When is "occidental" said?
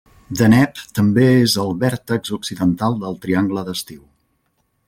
2.39-3.01